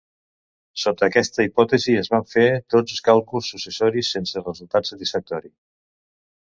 Sota 0.83 1.05
aquesta 1.11 1.45
hipòtesi, 1.47 1.95
es 2.03 2.09
van 2.15 2.25
fer 2.31 2.47
tots 2.75 2.97
els 2.97 3.05
càlculs 3.11 3.53
successius, 3.55 4.13
sense 4.19 4.45
resultat 4.51 4.93
satisfactori. 4.95 5.55